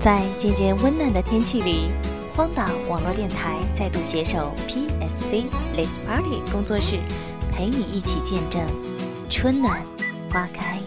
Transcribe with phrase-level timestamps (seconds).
[0.00, 1.90] 在渐渐温暖的天气里，
[2.34, 6.98] 荒岛网络电台再度携手 PSC Let's Party 工作室，
[7.52, 8.62] 陪你一起见证
[9.28, 9.82] 春暖
[10.30, 10.78] 花开。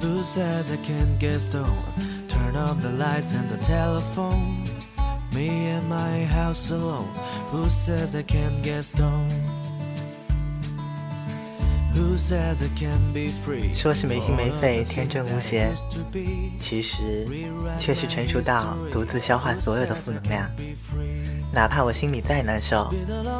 [0.00, 1.66] Who says I can't get stoned?
[2.28, 4.61] Turn off the lights and the telephone.
[5.34, 7.08] Me and my house alone.
[7.50, 9.32] Who says I can't get stoned?
[11.94, 13.72] Who says I can't be free?
[13.74, 15.72] 说是没心没肺、天真无邪，
[16.58, 17.26] 其实
[17.78, 20.50] 却是成熟到独自消化所有的负能量。
[21.50, 22.92] 哪怕我心里再难受，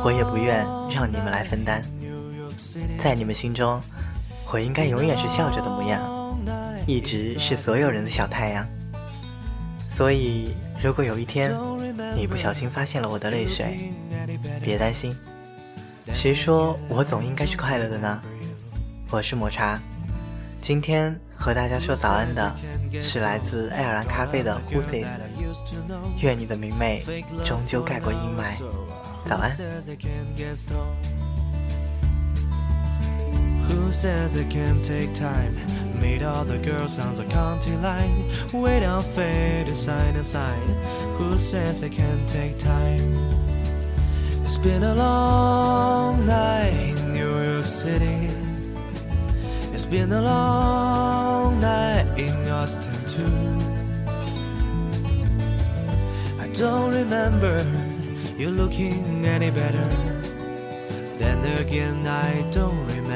[0.03, 1.83] 我也不愿让你们来分担。
[3.03, 3.81] 在你们心中，
[4.51, 6.01] 我应该永远是笑着的模样，
[6.87, 8.67] 一直是所有人的小太阳。
[9.95, 11.55] 所以，如果有一天
[12.15, 13.91] 你不小心发现了我的泪水，
[14.63, 15.17] 别担心。
[16.13, 18.21] 谁说我总应该是快乐的呢？
[19.11, 19.81] 我是抹茶，
[20.61, 22.57] 今天和大家说早安的
[23.01, 25.07] 是来自爱尔兰咖啡的 Who This。
[26.21, 27.05] 愿你的明媚
[27.45, 28.59] 终究盖过阴霾。
[29.29, 29.51] 早安。
[33.69, 35.55] Who says I can take time?
[36.03, 40.67] Made all the girls on the county line wait on fate to sign a sign.
[41.17, 43.07] Who says it can't take time?
[44.45, 48.29] It's been a long night in New York City.
[49.73, 53.39] It's been a long night in Austin too.
[56.41, 57.65] I don't remember
[58.37, 59.89] you looking any better.
[61.21, 63.12] Then again, I don't remember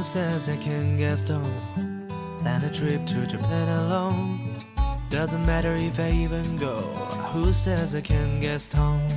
[0.00, 2.08] Who says I can get stoned?
[2.38, 4.56] Plan a trip to Japan alone.
[5.10, 6.80] Doesn't matter if I even go.
[7.34, 9.12] Who says I can get stoned?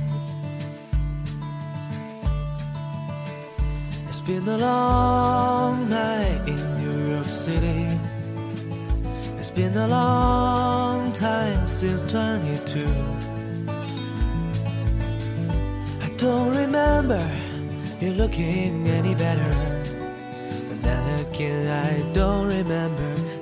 [4.08, 7.88] It's been a long night in New York City.
[9.38, 12.84] It's been a long time since 22.
[16.02, 17.26] I don't remember
[18.02, 19.74] you looking any better
[21.34, 23.33] thinking I don't remember.